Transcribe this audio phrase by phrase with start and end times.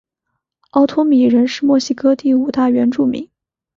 [0.71, 3.29] 奥托米人是墨西哥第五大原住民。